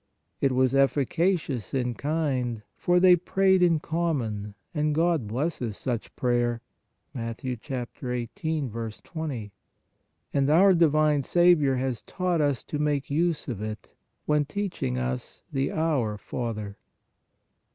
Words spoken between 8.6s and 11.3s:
20), and our divine